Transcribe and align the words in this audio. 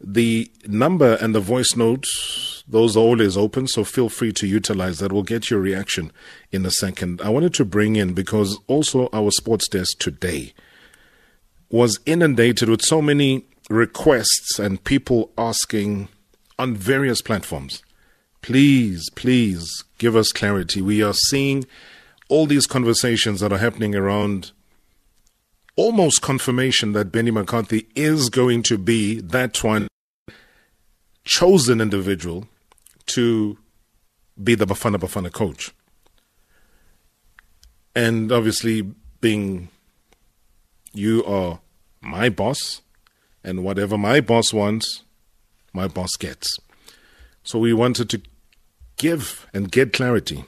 The 0.00 0.50
number 0.66 1.14
and 1.20 1.34
the 1.34 1.40
voice 1.40 1.74
notes, 1.74 2.62
those 2.68 2.96
are 2.96 3.00
always 3.00 3.36
open, 3.36 3.66
so 3.66 3.82
feel 3.82 4.08
free 4.08 4.32
to 4.32 4.46
utilize 4.46 4.98
that. 4.98 5.12
We'll 5.12 5.24
get 5.24 5.50
your 5.50 5.60
reaction 5.60 6.12
in 6.52 6.64
a 6.64 6.70
second. 6.70 7.20
I 7.20 7.30
wanted 7.30 7.54
to 7.54 7.64
bring 7.64 7.96
in 7.96 8.14
because 8.14 8.58
also 8.68 9.08
our 9.12 9.30
sports 9.32 9.68
desk 9.68 9.98
today 9.98 10.54
was 11.70 11.98
inundated 12.06 12.68
with 12.68 12.82
so 12.82 13.02
many 13.02 13.44
requests 13.68 14.58
and 14.58 14.82
people 14.84 15.32
asking 15.36 16.08
on 16.58 16.74
various 16.74 17.20
platforms. 17.20 17.82
Please, 18.40 19.10
please 19.10 19.84
give 19.98 20.16
us 20.16 20.32
clarity. 20.32 20.80
We 20.80 21.02
are 21.02 21.12
seeing 21.12 21.66
all 22.28 22.46
these 22.46 22.66
conversations 22.66 23.40
that 23.40 23.52
are 23.52 23.58
happening 23.58 23.94
around 23.94 24.52
almost 25.78 26.20
confirmation 26.22 26.90
that 26.92 27.12
Benny 27.12 27.30
McCarthy 27.30 27.86
is 27.94 28.30
going 28.30 28.64
to 28.64 28.76
be 28.76 29.20
that 29.20 29.62
one 29.62 29.86
chosen 31.24 31.80
individual 31.80 32.48
to 33.06 33.56
be 34.42 34.56
the 34.56 34.66
Bafana 34.66 34.96
Bafana 34.96 35.32
coach. 35.32 35.72
And 37.94 38.32
obviously, 38.32 38.92
being 39.20 39.68
you 40.92 41.24
are 41.24 41.60
my 42.00 42.28
boss, 42.28 42.82
and 43.44 43.62
whatever 43.62 43.96
my 43.96 44.20
boss 44.20 44.52
wants, 44.52 45.04
my 45.72 45.86
boss 45.86 46.10
gets. 46.18 46.58
So 47.44 47.56
we 47.60 47.72
wanted 47.72 48.10
to 48.10 48.22
give 48.96 49.46
and 49.54 49.70
get 49.70 49.92
clarity. 49.92 50.44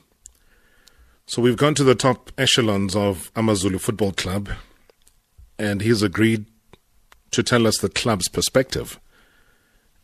So 1.27 1.41
we've 1.41 1.57
gone 1.57 1.77
to 1.77 1.85
the 1.85 1.95
top 1.95 2.33
echelons 2.37 2.97
of 2.97 3.31
Amazulu 3.37 3.79
Football 3.79 4.13
Club 4.13 4.49
and 5.61 5.83
he's 5.83 6.03
agreed 6.03 6.47
to 7.31 7.43
tell 7.43 7.67
us 7.67 7.77
the 7.79 7.91
club's 7.91 8.29
perspective. 8.29 8.99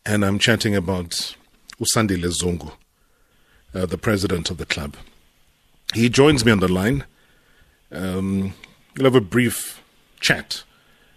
And 0.05 0.23
I'm 0.23 0.37
chatting 0.37 0.75
about 0.75 1.35
Usandile 1.81 2.31
Zungu, 2.31 2.71
uh, 3.73 3.87
the 3.87 3.97
president 3.97 4.51
of 4.51 4.57
the 4.57 4.67
club. 4.67 4.95
He 5.95 6.09
joins 6.09 6.45
me 6.45 6.51
on 6.51 6.59
the 6.59 6.71
line. 6.71 7.05
Um, 7.91 8.53
we'll 8.95 9.05
have 9.05 9.15
a 9.15 9.21
brief 9.21 9.81
chat, 10.19 10.63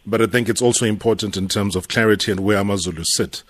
but 0.07 0.23
I 0.23 0.27
think 0.27 0.49
it's 0.49 0.63
also 0.63 0.87
important 0.87 1.37
in 1.37 1.47
terms 1.47 1.77
of 1.77 1.89
clarity 1.89 2.33
and 2.33 2.41
where 2.41 2.59
Amazulu 2.59 3.03
sit 3.05 3.43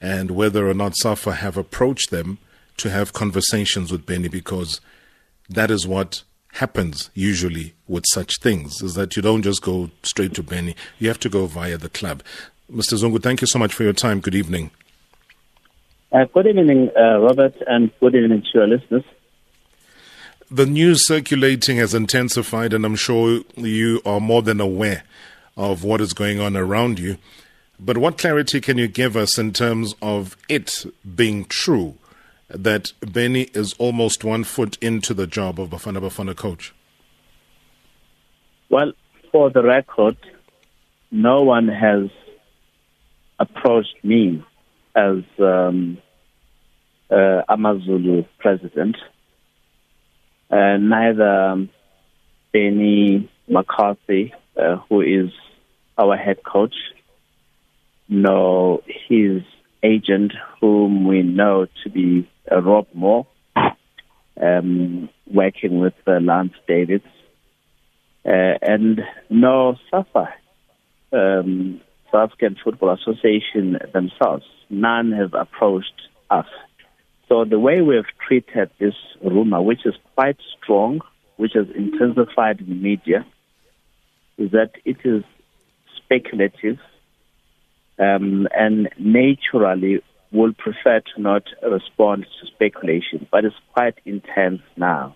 and 0.00 0.32
whether 0.32 0.68
or 0.68 0.74
not 0.74 0.96
SAFA 0.96 1.34
have 1.34 1.56
approached 1.56 2.10
them 2.10 2.38
to 2.78 2.90
have 2.90 3.12
conversations 3.12 3.92
with 3.92 4.06
Benny 4.06 4.28
because 4.28 4.80
that 5.48 5.70
is 5.70 5.86
what 5.86 6.24
happens 6.52 7.10
usually 7.14 7.74
with 7.88 8.04
such 8.12 8.38
things 8.40 8.82
is 8.82 8.94
that 8.94 9.16
you 9.16 9.22
don't 9.22 9.42
just 9.42 9.62
go 9.62 9.90
straight 10.02 10.34
to 10.34 10.42
Benny. 10.42 10.76
You 10.98 11.08
have 11.08 11.20
to 11.20 11.28
go 11.28 11.46
via 11.46 11.78
the 11.78 11.88
club. 11.88 12.22
Mr. 12.70 12.94
Zungu, 12.98 13.22
thank 13.22 13.40
you 13.40 13.46
so 13.46 13.58
much 13.58 13.72
for 13.72 13.82
your 13.82 13.92
time. 13.92 14.20
Good 14.20 14.34
evening. 14.34 14.70
Uh, 16.12 16.26
good 16.32 16.46
evening, 16.46 16.90
uh, 16.96 17.18
Robert, 17.20 17.54
and 17.66 17.90
good 18.00 18.14
evening 18.14 18.42
to 18.42 18.48
your 18.52 18.66
listeners. 18.66 19.04
The 20.50 20.66
news 20.66 21.06
circulating 21.06 21.78
has 21.78 21.94
intensified, 21.94 22.74
and 22.74 22.84
I'm 22.84 22.96
sure 22.96 23.40
you 23.56 24.02
are 24.04 24.20
more 24.20 24.42
than 24.42 24.60
aware 24.60 25.04
of 25.56 25.84
what 25.84 26.02
is 26.02 26.12
going 26.12 26.38
on 26.38 26.54
around 26.54 26.98
you. 26.98 27.16
But 27.80 27.96
what 27.96 28.18
clarity 28.18 28.60
can 28.60 28.76
you 28.76 28.88
give 28.88 29.16
us 29.16 29.38
in 29.38 29.54
terms 29.54 29.94
of 30.02 30.36
it 30.50 30.84
being 31.16 31.46
true 31.46 31.96
that 32.52 32.92
Benny 33.00 33.48
is 33.54 33.74
almost 33.78 34.24
one 34.24 34.44
foot 34.44 34.78
into 34.80 35.14
the 35.14 35.26
job 35.26 35.58
of 35.60 35.70
Bafana 35.70 36.00
Bafana 36.00 36.36
coach? 36.36 36.74
Well, 38.68 38.92
for 39.30 39.50
the 39.50 39.62
record, 39.62 40.16
no 41.10 41.42
one 41.42 41.68
has 41.68 42.10
approached 43.38 43.96
me 44.02 44.44
as 44.94 45.22
um, 45.38 45.98
uh, 47.10 47.42
Amazulu 47.48 48.24
president. 48.38 48.96
Uh, 50.50 50.76
neither 50.76 51.28
um, 51.28 51.70
Benny 52.52 53.30
McCarthy, 53.48 54.34
uh, 54.56 54.76
who 54.88 55.00
is 55.00 55.30
our 55.98 56.16
head 56.16 56.42
coach, 56.44 56.74
nor 58.08 58.82
his 58.86 59.42
agent, 59.82 60.32
whom 60.60 61.06
we 61.06 61.22
know 61.22 61.66
to 61.82 61.90
be 61.90 62.28
uh, 62.50 62.60
Rob 62.60 62.86
Moore, 62.94 63.26
um, 64.40 65.08
working 65.32 65.80
with 65.80 65.94
uh, 66.06 66.20
Lance 66.20 66.54
Davids, 66.68 67.04
uh, 68.24 68.54
and 68.62 69.00
no 69.28 69.76
SAFA, 69.90 70.28
um, 71.12 71.80
South 72.10 72.30
African 72.30 72.56
Football 72.62 72.94
Association 72.94 73.78
themselves. 73.92 74.44
None 74.70 75.12
have 75.12 75.34
approached 75.34 76.08
us. 76.30 76.46
So 77.28 77.44
the 77.44 77.58
way 77.58 77.80
we've 77.80 78.04
treated 78.26 78.70
this 78.78 78.94
rumor, 79.22 79.62
which 79.62 79.86
is 79.86 79.94
quite 80.14 80.36
strong, 80.58 81.00
which 81.36 81.52
has 81.54 81.66
intensified 81.74 82.60
in 82.60 82.68
the 82.68 82.74
media, 82.74 83.26
is 84.38 84.50
that 84.52 84.72
it 84.84 84.98
is 85.04 85.24
speculative 85.96 86.78
um, 88.02 88.48
and 88.54 88.88
naturally 88.98 90.02
will 90.32 90.52
prefer 90.54 91.00
to 91.00 91.20
not 91.20 91.44
respond 91.62 92.26
to 92.40 92.46
speculation, 92.46 93.28
but 93.30 93.44
it's 93.44 93.54
quite 93.74 93.96
intense 94.04 94.62
now. 94.76 95.14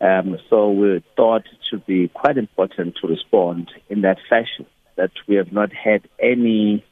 Um, 0.00 0.38
so 0.50 0.70
we 0.70 1.02
thought 1.16 1.42
it 1.46 1.58
should 1.68 1.86
be 1.86 2.08
quite 2.08 2.36
important 2.36 2.96
to 3.00 3.08
respond 3.08 3.70
in 3.88 4.02
that 4.02 4.18
fashion, 4.28 4.66
that 4.96 5.12
we 5.26 5.36
have 5.36 5.52
not 5.52 5.72
had 5.72 6.02
any 6.20 6.84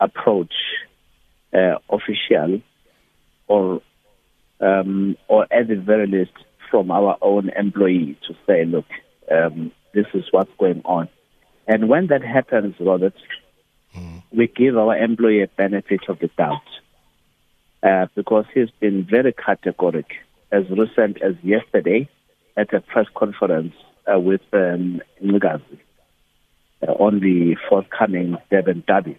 approach, 0.00 0.54
uh, 1.52 1.76
official 1.88 2.60
or 3.46 3.80
um, 4.60 5.16
or 5.28 5.46
at 5.52 5.68
the 5.68 5.76
very 5.76 6.06
least 6.06 6.32
from 6.70 6.90
our 6.90 7.16
own 7.20 7.50
employee 7.50 8.18
to 8.26 8.34
say, 8.46 8.64
look, 8.64 8.86
um, 9.30 9.70
this 9.92 10.06
is 10.14 10.24
what's 10.30 10.50
going 10.58 10.82
on. 10.84 11.08
And 11.66 11.88
when 11.88 12.06
that 12.08 12.22
happens, 12.22 12.74
Robert. 12.80 13.14
We 14.36 14.48
give 14.48 14.76
our 14.76 14.96
employee 14.96 15.42
a 15.42 15.46
benefit 15.46 16.08
of 16.08 16.18
the 16.18 16.28
doubt 16.36 16.62
uh, 17.82 18.06
because 18.16 18.46
he's 18.52 18.70
been 18.80 19.04
very 19.04 19.32
categoric 19.32 20.06
as 20.50 20.64
recent 20.70 21.22
as 21.22 21.34
yesterday 21.42 22.08
at 22.56 22.74
a 22.74 22.80
press 22.80 23.06
conference 23.14 23.74
uh, 24.12 24.18
with 24.18 24.40
um, 24.52 25.00
Ncikazi 25.22 25.78
uh, 26.82 26.92
on 26.92 27.20
the 27.20 27.56
forthcoming 27.68 28.36
Durban 28.50 28.82
Derby. 28.88 29.18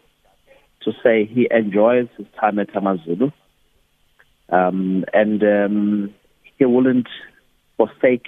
To 0.82 0.92
say 1.02 1.26
he 1.26 1.48
enjoys 1.50 2.08
his 2.18 2.28
time 2.40 2.60
at 2.60 2.76
Amazulu 2.76 3.32
um, 4.50 5.06
and 5.14 5.42
um, 5.44 6.14
he 6.58 6.66
wouldn't 6.66 7.08
forsake 7.78 8.28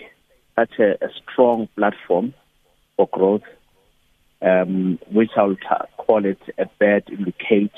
such 0.55 0.79
a, 0.79 0.93
a 1.03 1.09
strong 1.21 1.67
platform 1.75 2.33
for 2.95 3.07
growth 3.11 3.43
um, 4.41 4.99
which 5.11 5.31
I'll 5.35 5.55
call 5.97 6.25
it 6.25 6.39
a 6.57 6.65
bird 6.79 7.09
in 7.09 7.23
the 7.23 7.33
cage 7.33 7.71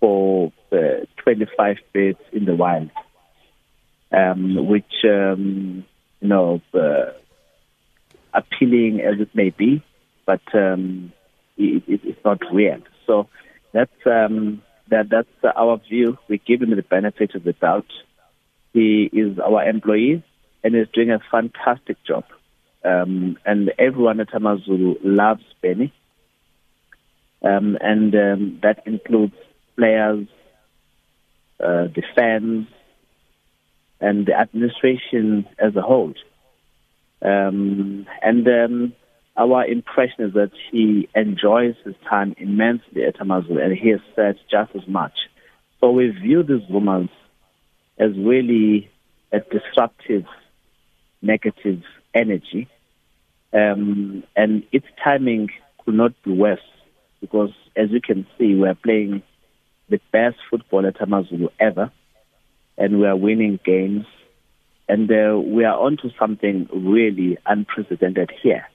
for 0.00 0.52
uh, 0.72 1.06
25 1.18 1.76
birds 1.92 2.18
in 2.32 2.44
the 2.44 2.54
wild, 2.54 2.90
um, 4.10 4.66
which, 4.66 5.04
um, 5.04 5.84
you 6.20 6.28
know, 6.28 6.60
uh, 6.74 7.12
appealing 8.34 9.00
as 9.00 9.20
it 9.20 9.34
may 9.34 9.50
be, 9.50 9.82
but 10.26 10.42
um, 10.54 11.12
it, 11.56 11.82
it, 11.86 12.00
it's 12.04 12.24
not 12.24 12.40
real. 12.52 12.80
So 13.06 13.28
that's 13.72 13.90
um, 14.06 14.62
that, 14.88 15.08
that's 15.10 15.56
our 15.56 15.78
view. 15.88 16.18
We 16.28 16.38
give 16.38 16.62
him 16.62 16.74
the 16.74 16.82
benefit 16.82 17.34
of 17.34 17.44
the 17.44 17.52
doubt. 17.52 17.86
He 18.72 19.10
is 19.12 19.38
our 19.38 19.68
employee 19.68 20.24
and 20.64 20.74
is 20.74 20.88
doing 20.92 21.10
a 21.10 21.20
fantastic 21.30 22.02
job. 22.04 22.24
Um, 22.84 23.38
and 23.44 23.72
everyone 23.78 24.20
at 24.20 24.34
Amazulu 24.34 24.96
loves 25.04 25.44
Benny. 25.60 25.92
Um, 27.42 27.76
and 27.80 28.14
um, 28.14 28.60
that 28.62 28.86
includes 28.86 29.34
players, 29.76 30.26
uh, 31.60 31.88
the 31.94 32.02
fans, 32.14 32.66
and 34.00 34.26
the 34.26 34.34
administration 34.34 35.46
as 35.58 35.76
a 35.76 35.82
whole. 35.82 36.14
Um, 37.20 38.06
and 38.20 38.46
um, 38.48 38.92
our 39.36 39.64
impression 39.64 40.24
is 40.24 40.34
that 40.34 40.50
he 40.70 41.08
enjoys 41.14 41.74
his 41.84 41.94
time 42.08 42.34
immensely 42.36 43.04
at 43.04 43.20
Amazulu, 43.20 43.60
and 43.60 43.76
he 43.76 43.90
has 43.90 44.00
said 44.14 44.38
just 44.50 44.74
as 44.74 44.86
much. 44.88 45.12
So 45.80 45.90
we 45.90 46.08
view 46.08 46.42
these 46.42 46.68
rumors 46.68 47.08
as 47.98 48.10
really 48.16 48.90
a 49.32 49.40
disruptive, 49.40 50.26
negative 51.22 51.82
energy. 52.14 52.68
Um, 53.52 54.24
and 54.34 54.62
its 54.72 54.86
timing 55.02 55.50
could 55.84 55.94
not 55.94 56.12
be 56.22 56.32
worse 56.32 56.60
because, 57.20 57.50
as 57.76 57.90
you 57.90 58.00
can 58.00 58.26
see, 58.38 58.54
we're 58.54 58.74
playing 58.74 59.22
the 59.88 60.00
best 60.10 60.36
football 60.50 60.86
at 60.86 61.00
Amazulu 61.00 61.48
ever, 61.60 61.90
and 62.78 62.98
we 62.98 63.06
are 63.06 63.16
winning 63.16 63.60
games. 63.64 64.06
And 64.88 65.10
uh, 65.10 65.38
we 65.38 65.64
are 65.64 65.78
onto 65.78 66.10
something 66.18 66.68
really 66.72 67.38
unprecedented 67.46 68.30
here. 68.42 68.66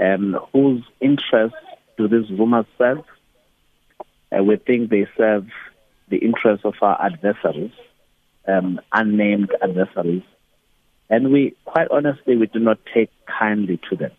Um, 0.00 0.38
whose 0.52 0.82
interests 1.00 1.58
do 1.98 2.08
these 2.08 2.30
rumors 2.30 2.66
serve? 2.78 3.04
Uh, 4.30 4.42
we 4.42 4.56
think 4.56 4.90
they 4.90 5.06
serve 5.16 5.46
the 6.08 6.18
interests 6.18 6.64
of 6.64 6.74
our 6.82 7.00
adversaries, 7.00 7.72
um, 8.46 8.80
unnamed 8.92 9.50
adversaries, 9.62 10.22
and 11.10 11.32
we, 11.32 11.54
quite 11.64 11.88
honestly, 11.90 12.36
we 12.36 12.46
do 12.46 12.58
not 12.58 12.78
take 12.92 13.10
kindly 13.26 13.78
to 13.90 13.96
them. 13.96 14.10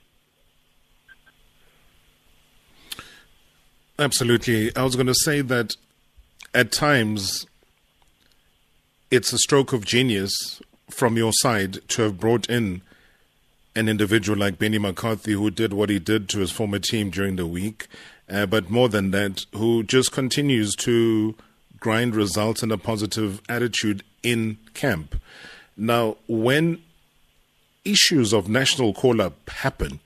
Absolutely. 3.97 4.75
I 4.75 4.83
was 4.83 4.95
going 4.95 5.07
to 5.07 5.15
say 5.15 5.41
that 5.41 5.75
at 6.53 6.71
times 6.71 7.47
it's 9.09 9.31
a 9.31 9.37
stroke 9.37 9.71
of 9.71 9.85
genius 9.85 10.61
from 10.89 11.17
your 11.17 11.31
side 11.33 11.79
to 11.89 12.01
have 12.03 12.19
brought 12.19 12.49
in 12.49 12.81
an 13.75 13.89
individual 13.89 14.37
like 14.37 14.57
Benny 14.57 14.77
McCarthy 14.77 15.33
who 15.33 15.49
did 15.49 15.73
what 15.73 15.89
he 15.89 15.99
did 15.99 16.29
to 16.29 16.39
his 16.39 16.51
former 16.51 16.79
team 16.79 17.09
during 17.09 17.35
the 17.35 17.45
week, 17.45 17.87
uh, 18.29 18.45
but 18.45 18.69
more 18.69 18.89
than 18.89 19.11
that, 19.11 19.45
who 19.53 19.83
just 19.83 20.11
continues 20.11 20.75
to 20.75 21.35
grind 21.79 22.15
results 22.15 22.63
and 22.63 22.71
a 22.71 22.77
positive 22.77 23.41
attitude 23.49 24.03
in 24.23 24.57
camp. 24.73 25.15
Now, 25.77 26.17
when 26.27 26.81
issues 27.83 28.33
of 28.33 28.49
national 28.49 28.93
call 28.93 29.21
up 29.21 29.49
happen, 29.49 29.99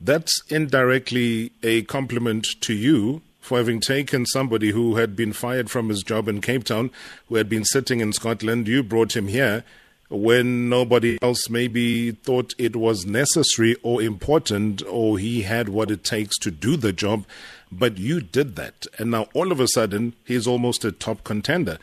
that's 0.00 0.42
indirectly 0.48 1.52
a 1.62 1.82
compliment 1.82 2.46
to 2.62 2.74
you 2.74 3.22
for 3.40 3.58
having 3.58 3.80
taken 3.80 4.24
somebody 4.24 4.70
who 4.70 4.96
had 4.96 5.14
been 5.14 5.32
fired 5.32 5.70
from 5.70 5.90
his 5.90 6.02
job 6.02 6.28
in 6.28 6.40
Cape 6.40 6.64
Town, 6.64 6.90
who 7.28 7.36
had 7.36 7.48
been 7.48 7.64
sitting 7.64 8.00
in 8.00 8.12
Scotland. 8.12 8.66
You 8.66 8.82
brought 8.82 9.14
him 9.14 9.28
here 9.28 9.64
when 10.08 10.68
nobody 10.68 11.18
else 11.20 11.50
maybe 11.50 12.12
thought 12.12 12.54
it 12.58 12.76
was 12.76 13.04
necessary 13.04 13.76
or 13.82 14.00
important 14.00 14.82
or 14.88 15.18
he 15.18 15.42
had 15.42 15.68
what 15.68 15.90
it 15.90 16.04
takes 16.04 16.38
to 16.38 16.50
do 16.50 16.76
the 16.76 16.92
job. 16.92 17.26
But 17.70 17.98
you 17.98 18.20
did 18.20 18.56
that. 18.56 18.86
And 18.98 19.10
now 19.10 19.28
all 19.34 19.52
of 19.52 19.60
a 19.60 19.68
sudden, 19.68 20.14
he's 20.24 20.46
almost 20.46 20.84
a 20.84 20.92
top 20.92 21.24
contender. 21.24 21.78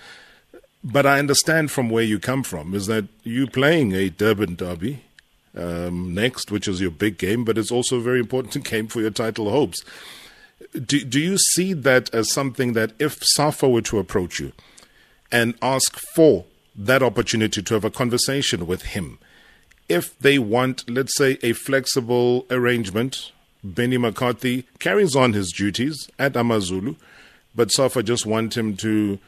But 0.84 1.06
I 1.06 1.20
understand 1.20 1.72
from 1.72 1.90
where 1.90 2.04
you 2.04 2.20
come 2.20 2.44
from 2.44 2.74
is 2.74 2.88
that 2.88 3.06
you 3.24 3.48
playing 3.48 3.94
a 3.94 4.10
Durban 4.10 4.56
derby 4.56 5.04
um, 5.56 6.14
next, 6.14 6.52
which 6.52 6.68
is 6.68 6.82
your 6.82 6.92
big 6.92 7.18
game, 7.18 7.44
but 7.44 7.58
it's 7.58 7.72
also 7.72 7.98
a 7.98 8.02
very 8.02 8.20
important 8.20 8.64
game 8.70 8.88
for 8.88 9.02
your 9.02 9.12
title 9.12 9.50
hopes. 9.50 9.84
Do, 10.74 11.04
do 11.04 11.20
you 11.20 11.38
see 11.38 11.74
that 11.74 12.14
as 12.14 12.32
something 12.32 12.74
that 12.74 12.94
if 13.00 13.24
SAFA 13.24 13.68
were 13.68 13.82
to 13.82 14.00
approach 14.00 14.40
you 14.40 14.54
and 15.32 15.56
ask 15.62 16.00
for 16.16 16.46
that 16.76 17.04
opportunity 17.04 17.62
to 17.62 17.74
have 17.74 17.84
a 17.84 17.92
conversation 17.92 18.66
with 18.66 18.84
him, 18.84 19.20
if 19.90 20.18
they 20.20 20.40
want, 20.40 20.90
let's 20.90 21.18
say, 21.18 21.38
a 21.44 21.54
flexible 21.54 22.46
arrangement, 22.50 23.32
Benny 23.64 23.98
McCarthy 23.98 24.66
carries 24.80 25.16
on 25.16 25.34
his 25.34 25.52
duties 25.52 26.10
at 26.18 26.36
Amazulu, 26.36 26.96
but 27.54 27.72
SAFA 27.72 28.02
just 28.02 28.26
want 28.26 28.56
him 28.56 28.78
to 28.78 29.20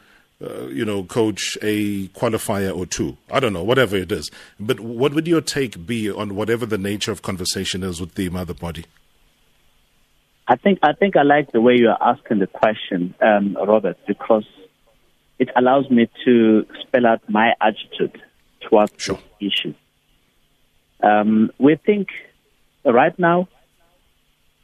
uh, 0.44 0.66
you 0.66 0.84
know, 0.84 1.04
coach 1.04 1.56
a 1.62 2.08
qualifier 2.08 2.76
or 2.76 2.86
two. 2.86 3.16
I 3.30 3.40
don't 3.40 3.52
know, 3.52 3.62
whatever 3.62 3.96
it 3.96 4.12
is. 4.12 4.30
But 4.58 4.80
what 4.80 5.14
would 5.14 5.26
your 5.26 5.40
take 5.40 5.86
be 5.86 6.10
on 6.10 6.34
whatever 6.34 6.66
the 6.66 6.78
nature 6.78 7.12
of 7.12 7.22
conversation 7.22 7.82
is 7.82 8.00
with 8.00 8.14
the 8.14 8.28
mother 8.30 8.54
body? 8.54 8.84
I 10.46 10.56
think 10.56 10.80
I 10.82 10.92
think 10.92 11.16
I 11.16 11.22
like 11.22 11.52
the 11.52 11.60
way 11.60 11.74
you 11.76 11.88
are 11.88 11.98
asking 12.00 12.40
the 12.40 12.46
question, 12.46 13.14
um, 13.22 13.56
Robert, 13.56 13.96
because 14.06 14.46
it 15.38 15.48
allows 15.56 15.88
me 15.90 16.10
to 16.24 16.66
spell 16.82 17.06
out 17.06 17.22
my 17.28 17.54
attitude 17.60 18.20
towards 18.68 18.92
sure. 18.98 19.18
this 19.40 19.52
issue. 19.52 19.74
Um, 21.02 21.50
we 21.58 21.76
think 21.76 22.08
right 22.84 23.18
now, 23.18 23.48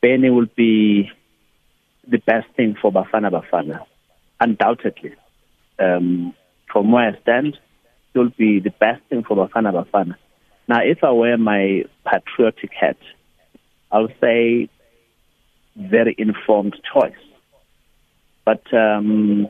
Benny 0.02 0.30
will 0.30 0.48
be 0.54 1.10
the 2.06 2.18
best 2.18 2.48
thing 2.56 2.76
for 2.80 2.92
Bafana 2.92 3.30
Bafana, 3.30 3.86
undoubtedly 4.38 5.14
um, 5.80 6.34
from 6.72 6.92
where 6.92 7.08
I 7.08 7.20
stand, 7.22 7.58
it 8.14 8.18
will 8.18 8.32
be 8.36 8.60
the 8.60 8.70
best 8.70 9.02
thing 9.08 9.24
for 9.24 9.36
Bafana 9.36 9.72
Bafana. 9.72 10.16
Now, 10.68 10.80
if 10.82 11.02
I 11.02 11.10
wear 11.10 11.36
my 11.36 11.84
patriotic 12.04 12.70
hat, 12.78 12.98
I'll 13.90 14.08
say 14.20 14.68
very 15.76 16.14
informed 16.18 16.76
choice. 16.92 17.12
But 18.44 18.62
um, 18.72 19.48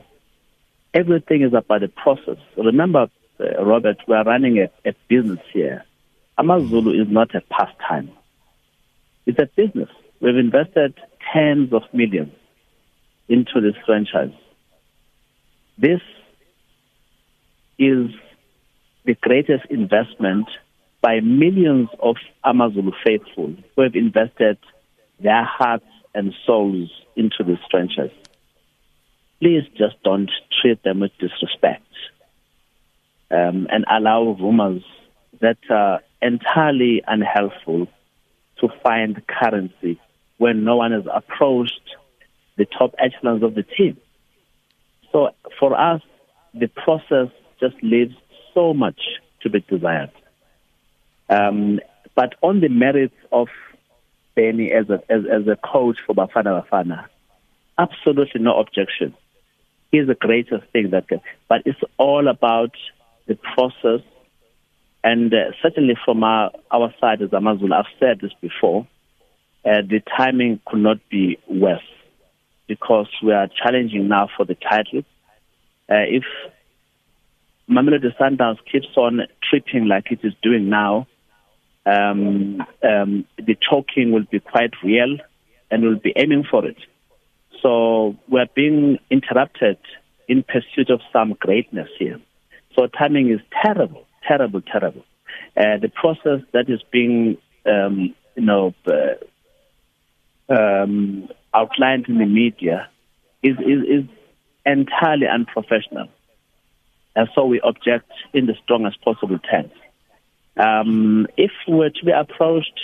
everything 0.93 1.43
is 1.43 1.53
about 1.53 1.81
the 1.81 1.89
process. 1.89 2.37
Remember, 2.57 3.09
uh, 3.39 3.63
Robert, 3.63 3.97
we 4.07 4.15
are 4.15 4.23
running 4.23 4.59
a, 4.59 4.69
a 4.87 4.93
business 5.07 5.39
here. 5.53 5.83
Amazulu 6.37 7.01
is 7.01 7.07
not 7.09 7.35
a 7.35 7.41
pastime. 7.41 8.11
It's 9.25 9.39
a 9.39 9.49
business. 9.55 9.89
We've 10.19 10.37
invested 10.37 10.95
tens 11.33 11.73
of 11.73 11.83
millions 11.93 12.33
into 13.27 13.61
this 13.61 13.75
franchise. 13.85 14.33
This 15.77 16.01
is 17.81 18.11
the 19.05 19.15
greatest 19.15 19.65
investment 19.71 20.47
by 21.01 21.19
millions 21.19 21.89
of 21.99 22.15
Amazulu 22.43 22.91
faithful 23.03 23.55
who 23.75 23.81
have 23.81 23.95
invested 23.95 24.59
their 25.19 25.43
hearts 25.43 25.85
and 26.13 26.31
souls 26.45 26.91
into 27.15 27.43
this 27.43 27.57
franchise. 27.71 28.11
Please 29.39 29.63
just 29.75 29.95
don't 30.03 30.29
treat 30.61 30.83
them 30.83 30.99
with 30.99 31.11
disrespect 31.19 31.87
um, 33.31 33.65
and 33.71 33.83
allow 33.89 34.37
rumors 34.39 34.83
that 35.39 35.57
are 35.71 36.01
entirely 36.21 37.01
unhelpful 37.07 37.87
to 38.59 38.67
find 38.83 39.25
currency 39.25 39.99
when 40.37 40.63
no 40.63 40.75
one 40.75 40.91
has 40.91 41.05
approached 41.11 41.95
the 42.57 42.65
top 42.65 42.93
echelons 42.99 43.41
of 43.41 43.55
the 43.55 43.63
team. 43.63 43.97
So 45.11 45.31
for 45.59 45.79
us, 45.79 46.01
the 46.53 46.67
process 46.67 47.29
just 47.61 47.75
leaves 47.81 48.15
so 48.53 48.73
much 48.73 48.99
to 49.41 49.49
be 49.49 49.61
desired. 49.61 50.11
Um, 51.29 51.79
but 52.15 52.35
on 52.41 52.59
the 52.59 52.67
merits 52.67 53.15
of 53.31 53.47
Benny 54.35 54.71
as 54.71 54.89
a, 54.89 55.01
as, 55.09 55.23
as 55.31 55.47
a 55.47 55.55
coach 55.55 55.97
for 56.05 56.13
Bafana 56.13 56.63
Bafana, 56.63 57.05
absolutely 57.77 58.41
no 58.41 58.59
objection. 58.59 59.15
He's 59.91 60.07
the 60.07 60.15
greatest 60.15 60.65
thing 60.71 60.91
that 60.91 61.07
can, 61.07 61.21
but 61.49 61.61
it's 61.65 61.79
all 61.97 62.27
about 62.27 62.71
the 63.27 63.35
process. 63.35 64.05
And 65.03 65.33
uh, 65.33 65.51
certainly 65.61 65.95
from 66.05 66.23
our, 66.23 66.51
our 66.69 66.93
side 66.99 67.21
as 67.21 67.33
Amazulu, 67.33 67.73
I've 67.73 67.85
said 67.99 68.19
this 68.21 68.33
before, 68.39 68.87
uh, 69.65 69.81
the 69.81 70.01
timing 70.17 70.59
could 70.65 70.79
not 70.79 70.97
be 71.09 71.37
worse 71.47 71.81
because 72.67 73.07
we 73.23 73.33
are 73.33 73.47
challenging 73.47 74.07
now 74.07 74.29
for 74.35 74.45
the 74.45 74.55
title. 74.55 75.03
Uh, 75.89 76.07
if 76.07 76.23
Mamelodi 77.71 78.13
Sundowns 78.19 78.57
keeps 78.69 78.97
on 78.97 79.21
tripping 79.49 79.87
like 79.87 80.11
it 80.11 80.19
is 80.23 80.33
doing 80.43 80.69
now, 80.69 81.07
um, 81.85 82.61
um, 82.83 83.25
the 83.37 83.55
choking 83.69 84.11
will 84.11 84.25
be 84.29 84.39
quite 84.39 84.71
real 84.83 85.17
and 85.71 85.81
we'll 85.81 85.97
be 85.97 86.13
aiming 86.17 86.43
for 86.49 86.65
it. 86.65 86.75
So 87.61 88.17
we're 88.27 88.49
being 88.53 88.99
interrupted 89.09 89.77
in 90.27 90.43
pursuit 90.43 90.89
of 90.89 90.99
some 91.13 91.33
greatness 91.39 91.87
here. 91.97 92.19
So 92.77 92.87
timing 92.87 93.31
is 93.31 93.39
terrible, 93.63 94.05
terrible, 94.27 94.61
terrible. 94.61 95.05
Uh, 95.55 95.77
the 95.81 95.89
process 95.93 96.41
that 96.51 96.69
is 96.69 96.81
being, 96.91 97.37
um, 97.65 98.13
you 98.35 98.43
know, 98.43 98.73
uh, 98.87 100.53
um, 100.53 101.29
outlined 101.53 102.07
in 102.09 102.17
the 102.17 102.25
media 102.25 102.89
is, 103.41 103.57
is, 103.59 103.83
is 103.87 104.05
entirely 104.65 105.27
unprofessional 105.27 106.09
and 107.15 107.27
so 107.35 107.45
we 107.45 107.59
object 107.61 108.11
in 108.33 108.45
the 108.45 108.55
strongest 108.63 109.01
possible 109.01 109.39
terms. 109.39 109.73
Um, 110.57 111.27
if 111.37 111.51
we 111.67 111.75
were 111.75 111.89
to 111.89 112.05
be 112.05 112.11
approached, 112.11 112.79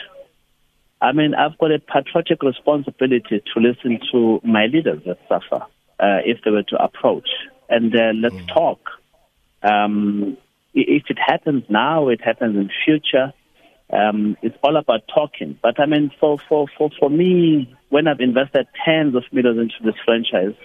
I 1.01 1.11
mean, 1.11 1.35
I've 1.35 1.57
got 1.57 1.71
a 1.71 1.79
patriotic 1.79 2.41
responsibility 2.41 3.43
to 3.53 3.59
listen 3.59 3.99
to 4.11 4.41
my 4.43 4.65
leaders 4.65 5.01
at 5.07 5.19
SAFA 5.27 5.65
uh, 5.99 6.19
if 6.25 6.39
they 6.43 6.51
were 6.51 6.63
to 6.63 6.83
approach, 6.83 7.29
and 7.69 7.95
uh, 7.95 8.11
let's 8.15 8.35
mm. 8.35 8.47
talk. 8.53 8.79
Um, 9.61 10.37
if 10.73 11.03
it 11.09 11.17
happens 11.19 11.63
now, 11.69 12.09
it 12.09 12.21
happens 12.21 12.55
in 12.55 12.69
future. 12.85 13.33
Um, 13.91 14.37
it's 14.41 14.57
all 14.63 14.75
about 14.75 15.01
talking. 15.13 15.57
But 15.61 15.79
I 15.79 15.85
mean, 15.85 16.11
for, 16.19 16.37
for, 16.49 16.67
for, 16.77 16.89
for 16.99 17.09
me, 17.09 17.73
when 17.89 18.07
I've 18.07 18.19
invested 18.19 18.67
tens 18.85 19.15
of 19.15 19.23
millions 19.31 19.59
into 19.59 19.75
this 19.83 19.99
franchise, 20.05 20.55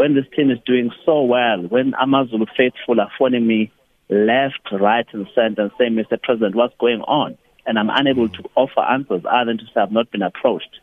when 0.00 0.14
this 0.14 0.24
team 0.34 0.50
is 0.50 0.56
doing 0.64 0.90
so 1.04 1.20
well, 1.24 1.58
when 1.68 1.92
Amazulu 1.92 2.46
faithful 2.56 2.98
are 3.02 3.10
phoning 3.18 3.46
me 3.46 3.70
left, 4.08 4.66
right, 4.72 5.04
and 5.12 5.26
center 5.34 5.60
and 5.60 5.70
saying, 5.76 5.92
Mr. 5.92 6.16
President, 6.22 6.54
what's 6.54 6.74
going 6.80 7.02
on? 7.02 7.36
And 7.66 7.78
I'm 7.78 7.90
unable 7.90 8.30
to 8.30 8.42
offer 8.56 8.80
answers 8.80 9.24
other 9.30 9.50
than 9.50 9.58
to 9.58 9.64
say 9.66 9.82
I've 9.82 9.92
not 9.92 10.10
been 10.10 10.22
approached. 10.22 10.74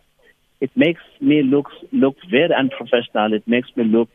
It 0.62 0.70
makes 0.76 1.02
me 1.20 1.42
look 1.42 1.66
look 1.92 2.16
very 2.30 2.54
unprofessional. 2.54 3.34
It 3.34 3.48
makes 3.48 3.70
me 3.76 3.86
look 3.86 4.10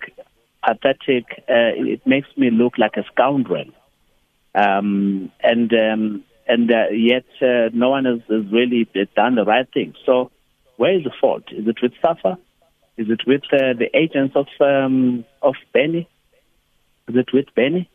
pathetic. 0.65 1.25
Uh, 1.49 1.75
it 1.95 2.07
makes 2.07 2.29
me 2.37 2.51
look 2.53 2.79
like 2.79 2.97
a 2.97 3.03
scoundrel. 3.13 3.71
Um, 4.55 5.33
and 5.43 5.73
um, 5.75 6.25
and 6.47 6.71
uh, 6.71 6.91
yet 6.93 7.27
uh, 7.43 7.71
no 7.73 7.91
one 7.91 8.05
has, 8.05 8.21
has 8.31 8.53
really 8.53 8.89
done 9.17 9.35
the 9.35 9.45
right 9.45 9.67
thing. 9.75 9.95
So 10.07 10.31
where 10.77 10.97
is 10.97 11.03
the 11.03 11.13
fault? 11.21 11.51
Is 11.51 11.67
it 11.67 11.83
with 11.83 11.93
SAFA? 12.01 12.39
Is 12.97 13.09
it 13.09 13.21
with 13.27 13.43
uh, 13.53 13.73
the 13.73 13.89
agents 13.95 14.37
of 14.37 14.47
um, 14.61 15.25
of 15.41 15.55
Benny? 15.73 16.09
Is 17.09 17.17
it 17.17 17.33
with 17.33 17.47
Benny? 17.55 17.91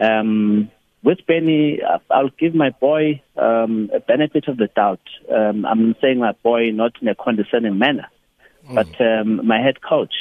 Um, 0.00 0.70
with 1.02 1.26
Benny, 1.26 1.80
I'll 2.10 2.30
give 2.38 2.54
my 2.54 2.70
boy 2.70 3.22
um, 3.36 3.90
a 3.94 4.00
benefit 4.00 4.48
of 4.48 4.56
the 4.56 4.68
doubt. 4.68 5.00
Um, 5.34 5.64
I'm 5.64 5.94
saying 6.00 6.18
my 6.18 6.32
boy 6.32 6.70
not 6.70 6.92
in 7.00 7.08
a 7.08 7.14
condescending 7.14 7.78
manner, 7.78 8.06
mm. 8.68 8.74
but 8.74 9.00
um, 9.00 9.46
my 9.46 9.60
head 9.60 9.80
coach. 9.82 10.14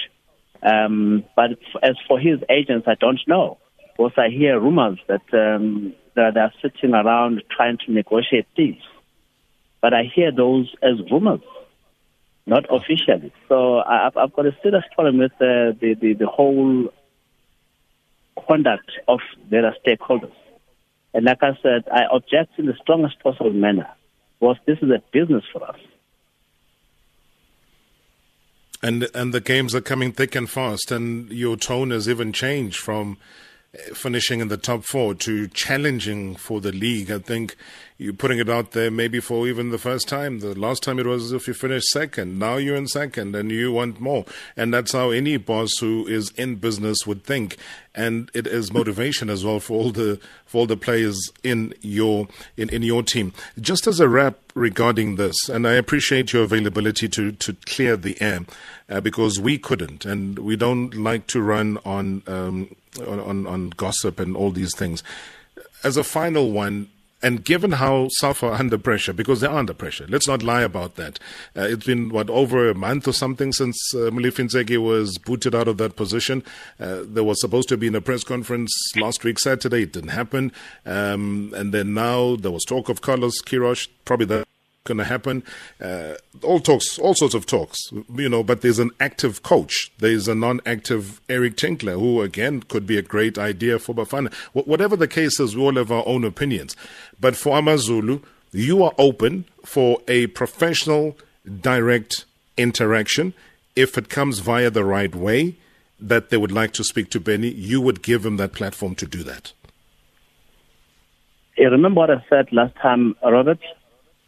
Um, 0.63 1.23
but 1.35 1.51
as 1.83 1.95
for 2.07 2.19
his 2.19 2.39
agents, 2.49 2.87
I 2.87 2.95
don't 2.95 3.19
know. 3.27 3.57
Because 3.97 4.13
I 4.17 4.29
hear 4.29 4.59
rumors 4.59 4.99
that 5.07 5.21
um, 5.33 5.93
that 6.15 6.33
they're 6.33 6.53
sitting 6.61 6.93
around 6.93 7.43
trying 7.51 7.77
to 7.85 7.91
negotiate 7.91 8.47
things. 8.55 8.81
But 9.81 9.93
I 9.93 10.03
hear 10.03 10.31
those 10.31 10.73
as 10.81 10.99
rumors, 11.11 11.41
not 12.49 12.65
officially. 12.73 13.31
So 13.47 13.79
I've, 13.79 14.17
I've 14.17 14.33
got 14.33 14.47
a 14.47 14.57
serious 14.63 14.83
problem 14.95 15.19
with 15.19 15.31
uh, 15.33 15.77
the, 15.79 15.95
the, 16.01 16.13
the 16.13 16.27
whole 16.27 16.89
conduct 18.47 18.91
of 19.07 19.19
their 19.49 19.73
stakeholders. 19.85 20.33
And 21.13 21.25
like 21.25 21.43
I 21.43 21.51
said, 21.61 21.83
I 21.91 22.05
object 22.11 22.57
in 22.57 22.65
the 22.65 22.73
strongest 22.81 23.19
possible 23.21 23.53
manner 23.53 23.87
because 24.39 24.57
this 24.65 24.79
is 24.81 24.89
a 24.89 25.01
business 25.11 25.43
for 25.53 25.63
us. 25.63 25.77
And 28.81 29.07
and 29.13 29.33
the 29.33 29.41
games 29.41 29.75
are 29.75 29.81
coming 29.81 30.13
thick 30.13 30.35
and 30.35 30.49
fast, 30.49 30.89
and 30.89 31.29
your 31.31 31.57
tone 31.57 31.91
has 31.91 32.07
even 32.07 32.31
changed 32.31 32.77
from 32.77 33.17
finishing 33.93 34.39
in 34.39 34.47
the 34.47 34.57
top 34.57 34.83
four 34.83 35.13
to 35.13 35.47
challenging 35.47 36.35
for 36.35 36.59
the 36.59 36.71
league. 36.71 37.11
I 37.11 37.19
think 37.19 37.55
you're 37.99 38.13
putting 38.13 38.39
it 38.39 38.49
out 38.49 38.71
there 38.71 38.89
maybe 38.89 39.19
for 39.19 39.47
even 39.47 39.69
the 39.69 39.77
first 39.77 40.07
time. 40.07 40.39
The 40.39 40.57
last 40.57 40.81
time 40.81 40.97
it 40.99 41.05
was 41.05 41.31
if 41.33 41.47
you 41.47 41.53
finished 41.53 41.88
second. 41.88 42.39
Now 42.39 42.55
you're 42.55 42.75
in 42.75 42.88
second 42.88 43.35
and 43.35 43.51
you 43.51 43.71
want 43.71 43.99
more. 43.99 44.25
And 44.57 44.73
that's 44.73 44.93
how 44.93 45.11
any 45.11 45.38
boss 45.38 45.69
who 45.79 46.07
is 46.07 46.31
in 46.31 46.55
business 46.55 47.05
would 47.05 47.23
think. 47.23 47.57
And 47.93 48.31
it 48.33 48.47
is 48.47 48.71
motivation 48.71 49.29
as 49.29 49.43
well 49.43 49.59
for 49.59 49.73
all 49.73 49.91
the 49.91 50.19
for 50.45 50.59
all 50.59 50.65
the 50.65 50.77
players 50.77 51.19
in 51.43 51.73
your 51.81 52.27
in, 52.57 52.69
in 52.69 52.81
your 52.81 53.03
team. 53.03 53.33
Just 53.59 53.85
as 53.85 53.99
a 53.99 54.07
wrap 54.07 54.38
regarding 54.55 55.17
this, 55.17 55.49
and 55.49 55.67
I 55.67 55.73
appreciate 55.73 56.31
your 56.31 56.43
availability 56.43 57.09
to 57.09 57.33
to 57.33 57.53
clear 57.65 57.97
the 57.97 58.19
air 58.21 58.45
uh, 58.89 59.01
because 59.01 59.39
we 59.39 59.57
couldn't, 59.57 60.05
and 60.05 60.39
we 60.39 60.55
don't 60.55 60.93
like 60.95 61.27
to 61.27 61.41
run 61.41 61.79
on 61.83 62.23
um, 62.27 62.75
on, 63.08 63.48
on 63.48 63.69
gossip 63.72 64.19
and 64.19 64.36
all 64.36 64.51
these 64.51 64.75
things. 64.75 65.03
As 65.84 65.98
a 65.98 66.03
final 66.03 66.51
one, 66.51 66.89
and 67.22 67.43
given 67.43 67.74
how 67.74 68.08
SAFA 68.19 68.48
are 68.48 68.53
under 68.53 68.77
pressure, 68.77 69.12
because 69.12 69.41
they're 69.41 69.51
under 69.51 69.74
pressure, 69.74 70.05
let's 70.08 70.27
not 70.27 70.41
lie 70.41 70.62
about 70.62 70.96
that. 70.96 71.19
Uh, 71.55 71.63
it's 71.63 71.86
been, 71.86 72.10
what, 72.10 72.29
over 72.29 72.69
a 72.69 72.74
month 72.74 73.08
or 73.08 73.13
something 73.13 73.51
since 73.51 73.77
uh, 73.93 74.10
Molefi 74.10 74.77
was 74.77 75.17
booted 75.17 75.53
out 75.53 75.67
of 75.67 75.77
that 75.77 75.96
position. 75.98 76.43
Uh, 76.79 77.01
there 77.03 77.24
was 77.24 77.41
supposed 77.41 77.67
to 77.69 77.77
be 77.77 77.88
in 77.88 77.96
a 77.96 78.01
press 78.01 78.24
conference 78.24 78.72
last 78.96 79.24
week, 79.24 79.39
Saturday. 79.39 79.84
It 79.84 79.93
didn't 79.93 80.12
happen. 80.12 80.53
Um, 80.86 81.53
and 81.55 81.74
then 81.74 81.93
now 81.93 82.38
there 82.38 82.51
was 82.51 82.63
talk 82.63 82.88
of 82.88 83.01
Carlos 83.01 83.41
Queiroz, 83.41 83.88
probably 84.05 84.27
that 84.27 84.48
going 84.89 84.98
to 84.98 85.05
happen. 85.05 85.43
Uh, 85.79 86.15
all 86.43 86.60
talks, 86.60 87.00
all 87.00 87.13
sorts 87.13 87.34
of 87.34 87.46
talks, 87.46 87.77
you 88.15 88.27
know. 88.27 88.43
But 88.43 88.60
there's 88.62 88.79
an 88.79 88.91
active 89.00 89.41
coach. 89.43 89.91
There's 90.00 90.27
a 90.27 90.36
non-active 90.36 91.22
Eric 91.29 91.55
Tinkler, 91.55 91.93
who 91.93 92.22
again 92.22 92.63
could 92.63 92.86
be 92.86 92.98
a 92.98 93.01
great 93.01 93.38
idea 93.38 93.79
for 93.79 93.96
Bafana. 93.96 94.34
Whatever 94.53 94.98
the 94.98 95.08
case 95.08 95.39
is, 95.39 95.55
we 95.55 95.62
all 95.62 95.75
have 95.75 95.91
our 95.91 96.05
own 96.05 96.25
opinions. 96.25 96.75
But 97.19 97.38
for 97.38 97.58
Amazulu, 97.58 98.19
you 98.51 98.84
are 98.84 98.93
open 98.98 99.46
for 99.63 100.01
a 100.08 100.27
professional, 100.27 101.17
direct 101.62 102.25
interaction. 102.58 103.34
If 103.75 103.98
it 103.98 104.10
comes 104.10 104.39
via 104.39 104.69
the 104.69 104.84
right 104.84 105.15
way, 105.15 105.55
that 106.01 106.29
they 106.29 106.38
would 106.38 106.51
like 106.51 106.74
to 106.74 106.84
speak 106.84 107.10
to 107.12 107.19
Benny, 107.19 107.50
you 107.50 107.81
would 107.81 108.01
give 108.01 108.24
them 108.24 108.38
that 108.38 108.53
platform 108.53 108.96
to 108.96 109.05
do 109.05 109.24
that. 109.24 109.53
You 111.58 111.69
remember 111.69 112.00
what 112.00 112.10
I 112.10 112.24
said 112.29 112.48
last 112.53 112.74
time, 112.77 113.15
Robert? 113.22 113.60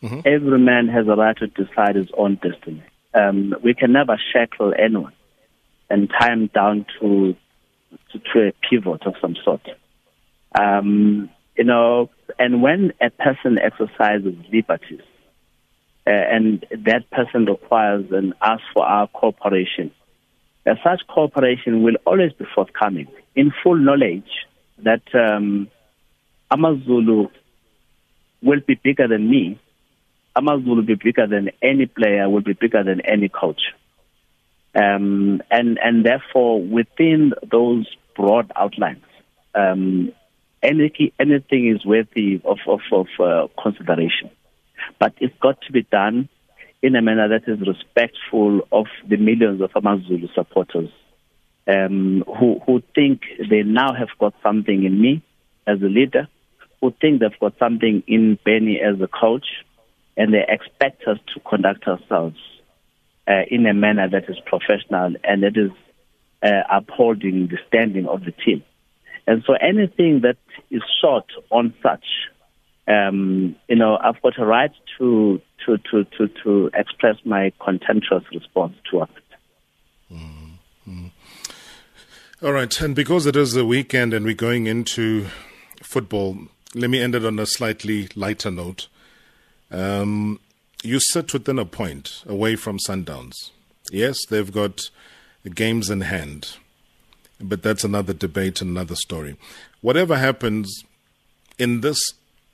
Mm-hmm. 0.01 0.22
Every 0.25 0.60
man 0.60 0.88
has 0.88 1.08
a 1.08 1.15
right 1.15 1.38
to 1.38 1.48
decide 1.48 1.96
his 1.96 2.10
own 2.17 2.36
destiny. 2.36 2.84
Um, 3.13 3.53
we 3.63 3.74
can 3.74 3.91
never 3.91 4.17
shackle 4.34 4.74
anyone 4.77 5.13
and 5.89 6.10
tie 6.10 6.34
him 6.34 6.48
down 6.48 6.86
to, 7.00 7.36
to, 8.12 8.20
to 8.34 8.48
a 8.48 8.53
pivot 8.67 9.05
of 9.05 9.15
some 9.22 9.36
sort. 9.43 9.62
Um, 10.58 11.29
you 11.55 11.65
know, 11.65 12.10
and 12.39 12.62
when 12.62 12.93
a 13.00 13.10
person 13.10 13.60
exercises 13.60 14.36
liberties, 14.51 15.01
uh, 16.08 16.10
and 16.10 16.65
that 16.72 17.10
person 17.12 17.46
requires 17.46 18.05
and 18.12 18.34
asks 18.41 18.63
for 18.74 18.84
our 18.84 19.08
cooperation, 19.08 19.91
uh, 20.65 20.74
such 20.84 21.05
cooperation 21.08 21.84
will 21.84 21.98
always 22.05 22.34
be 22.34 22.46
forthcoming 22.55 23.08
in 23.36 23.51
full 23.63 23.75
knowledge 23.75 24.48
that 24.79 25.03
um, 25.13 25.67
Amazulu 26.50 27.27
will 28.41 28.60
be 28.65 28.79
bigger 28.84 29.08
than 29.08 29.29
me 29.29 29.60
Amazulu 30.35 30.77
will 30.77 30.83
be 30.83 30.95
bigger 30.95 31.27
than 31.27 31.51
any 31.61 31.85
player, 31.85 32.29
will 32.29 32.41
be 32.41 32.53
bigger 32.53 32.83
than 32.83 33.01
any 33.01 33.29
coach. 33.29 33.61
Um, 34.73 35.41
and, 35.51 35.77
and 35.83 36.05
therefore, 36.05 36.61
within 36.61 37.33
those 37.50 37.88
broad 38.15 38.51
outlines, 38.55 39.03
um, 39.53 40.13
any, 40.63 41.13
anything 41.19 41.67
is 41.75 41.85
worthy 41.85 42.41
of, 42.45 42.59
of, 42.67 42.79
of 42.91 43.07
uh, 43.19 43.47
consideration. 43.61 44.29
But 45.00 45.13
it's 45.19 45.38
got 45.41 45.61
to 45.63 45.71
be 45.71 45.83
done 45.83 46.29
in 46.81 46.95
a 46.95 47.01
manner 47.01 47.27
that 47.29 47.51
is 47.51 47.59
respectful 47.59 48.61
of 48.71 48.85
the 49.07 49.17
millions 49.17 49.61
of 49.61 49.71
Amazulu 49.75 50.27
supporters 50.33 50.89
um, 51.67 52.23
who, 52.39 52.59
who 52.65 52.81
think 52.95 53.21
they 53.50 53.63
now 53.63 53.93
have 53.93 54.09
got 54.19 54.33
something 54.41 54.83
in 54.83 55.00
me 55.00 55.21
as 55.67 55.81
a 55.81 55.85
leader, 55.85 56.27
who 56.81 56.93
think 57.00 57.19
they've 57.19 57.39
got 57.39 57.53
something 57.59 58.03
in 58.07 58.39
Benny 58.43 58.79
as 58.81 59.00
a 59.00 59.07
coach, 59.07 59.45
and 60.21 60.31
they 60.31 60.45
expect 60.47 61.01
us 61.07 61.17
to 61.33 61.39
conduct 61.39 61.87
ourselves 61.87 62.37
uh, 63.27 63.41
in 63.49 63.65
a 63.65 63.73
manner 63.73 64.07
that 64.07 64.29
is 64.29 64.37
professional 64.45 65.15
and 65.23 65.41
that 65.41 65.57
is 65.57 65.71
uh, 66.43 66.61
upholding 66.71 67.47
the 67.47 67.57
standing 67.67 68.05
of 68.05 68.23
the 68.23 68.31
team. 68.31 68.63
And 69.25 69.43
so 69.47 69.53
anything 69.53 70.21
that 70.21 70.37
is 70.69 70.83
short 71.01 71.25
on 71.49 71.73
such, 71.81 72.05
um, 72.87 73.55
you 73.67 73.75
know, 73.75 73.97
I've 73.97 74.21
got 74.21 74.37
a 74.37 74.45
right 74.45 74.69
to, 74.99 75.41
to, 75.65 75.77
to, 75.89 76.03
to, 76.03 76.27
to 76.43 76.69
express 76.75 77.15
my 77.25 77.51
contemptuous 77.59 78.23
response 78.31 78.75
towards 78.91 79.13
it. 79.17 80.13
Mm-hmm. 80.13 81.07
All 82.43 82.51
right. 82.51 82.79
And 82.79 82.95
because 82.95 83.25
it 83.25 83.35
is 83.35 83.53
the 83.53 83.65
weekend 83.65 84.13
and 84.13 84.23
we're 84.23 84.35
going 84.35 84.67
into 84.67 85.29
football, 85.81 86.37
let 86.75 86.91
me 86.91 87.01
end 87.01 87.15
it 87.15 87.25
on 87.25 87.39
a 87.39 87.47
slightly 87.47 88.07
lighter 88.15 88.51
note. 88.51 88.87
Um, 89.71 90.39
you 90.83 90.99
sit 90.99 91.33
within 91.33 91.59
a 91.59 91.65
point 91.65 92.23
away 92.27 92.55
from 92.55 92.77
Sundowns. 92.79 93.33
Yes, 93.91 94.17
they've 94.29 94.51
got 94.51 94.89
games 95.55 95.89
in 95.89 96.01
hand, 96.01 96.57
but 97.39 97.63
that's 97.63 97.83
another 97.83 98.13
debate, 98.13 98.61
another 98.61 98.95
story. 98.95 99.37
Whatever 99.81 100.17
happens 100.17 100.83
in 101.57 101.81
this 101.81 101.99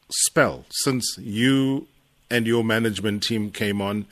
spell, 0.10 0.66
since 0.70 1.18
you 1.18 1.88
and 2.30 2.46
your 2.46 2.64
management 2.64 3.24
team 3.24 3.52
came 3.52 3.82
on, 3.82 4.06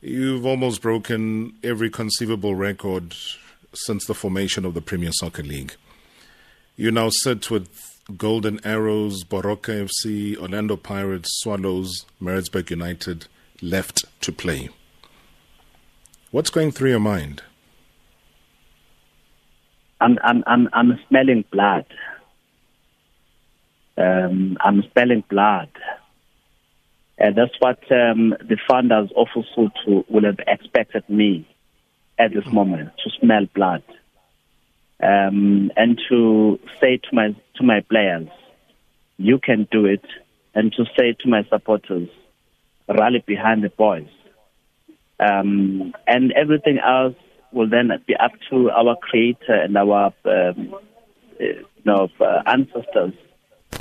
you've 0.00 0.46
almost 0.46 0.80
broken 0.80 1.54
every 1.62 1.90
conceivable 1.90 2.54
record 2.54 3.14
since 3.72 4.06
the 4.06 4.14
formation 4.14 4.64
of 4.64 4.74
the 4.74 4.80
Premier 4.80 5.12
Soccer 5.12 5.42
League. 5.42 5.74
You 6.76 6.90
now 6.90 7.10
sit 7.10 7.50
with 7.50 7.89
Golden 8.16 8.60
Arrows, 8.64 9.24
Baroka 9.24 9.88
FC, 9.88 10.36
Orlando 10.36 10.76
Pirates, 10.76 11.28
Swallows, 11.40 12.06
Maritzburg 12.20 12.70
United 12.70 13.26
left 13.62 14.04
to 14.22 14.32
play. 14.32 14.68
What's 16.30 16.50
going 16.50 16.72
through 16.72 16.90
your 16.90 17.00
mind? 17.00 17.42
I'm 20.00 20.18
I'm 20.22 20.42
I'm, 20.46 20.68
I'm 20.72 20.98
smelling 21.08 21.44
blood. 21.50 21.86
Um, 23.98 24.56
I'm 24.60 24.82
smelling 24.92 25.24
blood. 25.28 25.70
And 27.18 27.36
that's 27.36 27.52
what 27.58 27.80
um, 27.92 28.34
the 28.40 28.56
founders 28.66 29.10
of 29.14 29.26
Usutu 29.36 30.04
would 30.08 30.24
have 30.24 30.38
expected 30.46 31.04
me 31.10 31.46
at 32.18 32.32
this 32.32 32.46
moment 32.46 32.92
to 33.04 33.10
smell 33.20 33.46
blood 33.54 33.82
um, 35.02 35.70
and 35.76 36.00
to 36.08 36.58
say 36.80 36.98
to 36.98 37.08
my 37.12 37.28
to 37.56 37.62
my 37.62 37.80
players, 37.80 38.28
you 39.16 39.38
can 39.38 39.66
do 39.70 39.86
it, 39.86 40.04
and 40.54 40.72
to 40.72 40.84
say 40.98 41.14
to 41.20 41.28
my 41.28 41.44
supporters, 41.44 42.08
rally 42.88 43.22
behind 43.26 43.62
the 43.62 43.70
boys, 43.70 44.08
um, 45.18 45.94
and 46.06 46.32
everything 46.32 46.78
else 46.78 47.14
will 47.52 47.68
then 47.68 47.90
be 48.06 48.14
up 48.16 48.32
to 48.50 48.70
our 48.70 48.96
creator 48.96 49.54
and 49.54 49.76
our 49.76 50.12
um, 50.24 50.74
you 51.38 51.64
know 51.84 52.08
uh, 52.20 52.42
ancestors 52.46 53.14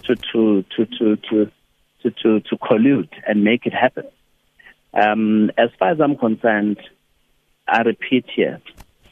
to 0.04 0.16
to 0.16 0.64
to 0.76 0.86
to 0.86 1.16
to 1.18 1.52
to 2.04 2.12
to, 2.12 2.40
to 2.40 2.58
collude 2.58 3.10
and 3.28 3.44
make 3.44 3.66
it 3.66 3.74
happen. 3.74 4.06
Um, 4.94 5.52
as 5.58 5.70
far 5.78 5.92
as 5.92 6.02
I'm 6.02 6.16
concerned, 6.18 6.80
I 7.68 7.82
repeat 7.82 8.26
here, 8.36 8.60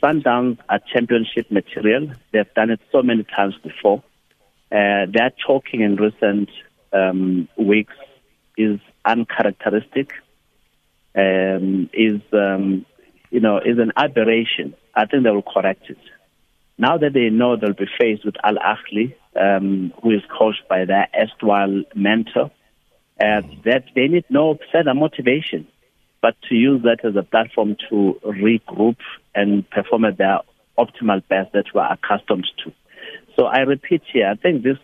Sundowns 0.02 0.58
are 0.70 0.80
championship 0.94 1.50
material. 1.52 2.12
They've 2.32 2.54
done 2.56 2.70
it 2.70 2.80
so 2.92 3.02
many 3.02 3.24
times 3.24 3.56
before. 3.64 4.04
Uh, 4.72 5.06
their 5.12 5.32
talking 5.46 5.82
in 5.82 5.96
recent 5.96 6.50
um, 6.94 7.48
weeks 7.58 7.96
is 8.58 8.80
uncharacteristic. 9.06 10.12
Um, 11.16 11.90
is 11.94 12.22
um, 12.32 12.86
you 13.32 13.40
know 13.40 13.58
is 13.58 13.80
an 13.80 13.92
aberration. 13.96 14.76
I 14.94 15.06
think 15.06 15.24
they 15.24 15.32
will 15.32 15.42
correct 15.42 15.90
it. 15.90 15.98
Now 16.78 16.98
that 16.98 17.14
they 17.14 17.30
know 17.30 17.56
they'll 17.56 17.74
be 17.74 17.90
faced 18.00 18.24
with 18.24 18.36
Al 18.44 18.56
Ahly, 18.56 19.16
um, 19.36 19.94
who 20.02 20.12
is 20.12 20.22
coached 20.38 20.68
by 20.70 20.86
their 20.86 21.08
erstwhile 21.18 21.84
mentor, 21.96 22.52
uh, 23.20 23.42
that 23.66 23.86
they 23.96 24.08
need 24.08 24.26
no 24.30 24.60
further 24.72 24.94
motivation, 24.94 25.68
but 26.22 26.36
to 26.50 26.56
use 26.56 26.84
that 26.84 27.06
as 27.06 27.16
a 27.16 27.24
platform 27.24 27.76
to 27.90 28.20
regroup 28.26 28.98
and 29.36 29.70
perform 29.70 30.06
at 30.06 30.18
their 30.18 30.40
optimal 30.78 31.22
best 31.28 31.54
that 31.54 31.66
we're 31.74 31.88
accustomed 31.92 32.48
to. 32.64 32.72
So 33.36 33.46
I 33.46 33.60
repeat 33.60 34.02
here, 34.12 34.28
I 34.30 34.36
think 34.36 34.64
this 34.64 34.78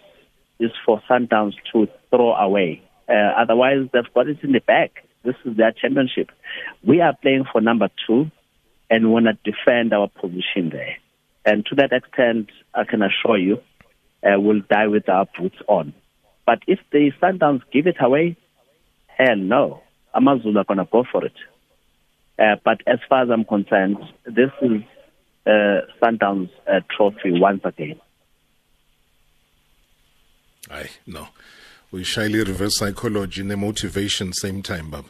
is 0.60 0.72
for 0.86 1.02
Sundowns 1.10 1.54
to 1.72 1.88
throw 2.10 2.34
away. 2.34 2.82
Uh, 3.10 3.34
otherwise, 3.38 3.90
they've 3.92 4.14
got 4.14 4.28
it 4.28 4.38
in 4.44 4.52
the 4.52 4.60
bag. 4.60 4.92
This 5.24 5.36
is 5.46 5.58
their 5.58 5.72
championship. 5.72 6.30
We 6.86 7.02
are 7.02 7.16
playing 7.22 7.46
for 7.52 7.62
number 7.62 7.90
two, 8.06 8.30
and 8.94 9.12
want 9.12 9.26
to 9.26 9.52
defend 9.52 9.92
our 9.92 10.08
position 10.08 10.70
there. 10.70 10.98
And 11.46 11.66
to 11.66 11.76
that 11.76 11.92
extent, 11.92 12.50
I 12.76 12.84
can 12.84 13.02
assure 13.02 13.38
you, 13.38 13.58
uh, 14.24 14.40
we'll 14.40 14.62
die 14.70 14.88
with 14.88 15.10
our 15.10 15.26
boots 15.38 15.58
on. 15.68 15.94
But 16.46 16.60
if 16.68 16.80
the 16.92 17.12
Sundowns 17.22 17.62
give 17.72 17.88
it 17.88 17.98
away, 18.00 18.38
hell 19.08 19.36
no. 19.36 19.82
Amazulu 20.14 20.60
are 20.60 20.64
going 20.64 20.78
to 20.80 20.88
go 20.92 21.04
for 21.12 21.26
it. 21.26 21.34
Uh, 22.40 22.56
but 22.64 22.82
as 22.88 23.00
far 23.08 23.24
as 23.24 23.30
I'm 23.30 23.46
concerned, 23.46 23.98
this 24.26 24.52
is 24.62 24.82
uh, 25.46 25.82
Sundowns 26.02 26.50
uh, 26.68 26.80
trophy 26.96 27.40
once 27.40 27.62
again. 27.64 28.00
I 30.70 30.90
no. 31.06 31.28
We 31.92 32.04
shyly 32.04 32.40
reverse 32.40 32.80
psychology 32.80 33.42
and 33.42 33.52
the 33.52 33.58
motivation 33.58 34.34
same 34.34 34.64
time, 34.64 34.90
Bab. 34.90 35.06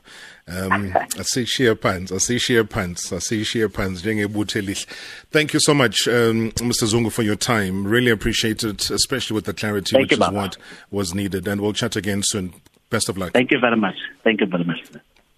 Um, 0.49 0.93
I 1.17 1.21
see 1.21 1.45
sheer 1.45 1.75
pants, 1.75 2.11
I 2.11 2.17
see 2.17 2.37
sheer 2.37 2.65
pants, 2.65 3.13
I 3.13 3.19
see 3.19 3.45
sheer 3.45 3.69
pants. 3.69 4.01
Thank 4.01 5.53
you 5.53 5.59
so 5.61 5.73
much, 5.73 6.09
um, 6.09 6.51
Mr. 6.51 6.83
Zungu, 6.83 7.09
for 7.09 7.21
your 7.21 7.37
time. 7.37 7.87
Really 7.87 8.11
appreciate 8.11 8.65
it, 8.65 8.89
especially 8.89 9.35
with 9.35 9.45
the 9.45 9.53
clarity, 9.53 9.95
Thank 9.95 10.11
which 10.11 10.19
you, 10.19 10.25
is 10.25 10.31
what 10.33 10.57
was 10.91 11.13
needed. 11.13 11.47
And 11.47 11.61
we'll 11.61 11.71
chat 11.71 11.95
again 11.95 12.21
soon. 12.21 12.53
Best 12.93 13.09
of 13.09 13.17
luck. 13.17 13.33
Thank 13.33 13.49
you 13.49 13.57
very 13.59 13.75
much. 13.75 13.95
Thank 14.23 14.39
you 14.41 14.45
very 14.45 14.63
much. 14.65 14.83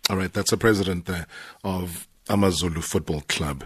All 0.10 0.18
right, 0.18 0.34
that's 0.34 0.52
the 0.52 0.58
president 0.58 1.06
there 1.06 1.26
of 1.64 2.06
Amazulu 2.28 2.82
Football 2.82 3.22
Club. 3.30 3.64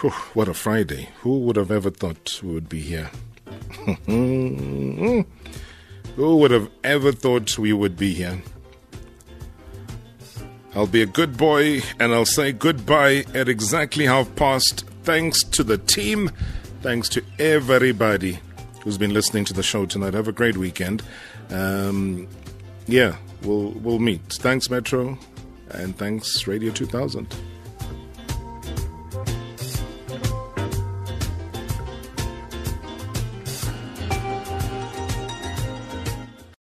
Whew, 0.00 0.10
what 0.10 0.48
a 0.48 0.54
Friday. 0.54 1.10
Who 1.20 1.38
would 1.42 1.54
have 1.54 1.70
ever 1.70 1.90
thought 1.90 2.40
we 2.42 2.52
would 2.52 2.68
be 2.68 2.80
here? 2.80 3.12
Who 4.06 5.24
would 6.16 6.50
have 6.50 6.68
ever 6.82 7.12
thought 7.12 7.56
we 7.56 7.72
would 7.72 7.96
be 7.96 8.14
here? 8.14 8.42
I'll 10.74 10.88
be 10.88 11.02
a 11.02 11.06
good 11.06 11.36
boy 11.36 11.82
and 12.00 12.12
I'll 12.12 12.26
say 12.26 12.50
goodbye 12.50 13.26
at 13.32 13.48
exactly 13.48 14.06
half 14.06 14.34
past. 14.34 14.86
Thanks 15.04 15.44
to 15.50 15.62
the 15.62 15.78
team. 15.78 16.32
Thanks 16.82 17.08
to 17.10 17.22
everybody 17.38 18.40
who's 18.82 18.98
been 18.98 19.14
listening 19.14 19.44
to 19.44 19.54
the 19.54 19.62
show 19.62 19.86
tonight. 19.86 20.14
Have 20.14 20.26
a 20.26 20.32
great 20.32 20.56
weekend. 20.56 21.04
Um, 21.50 22.26
yeah, 22.86 23.16
we'll 23.42 23.70
we'll 23.70 23.98
meet. 23.98 24.20
Thanks, 24.28 24.70
Metro, 24.70 25.18
and 25.70 25.96
thanks, 25.96 26.46
Radio 26.46 26.70
2000. 26.72 27.34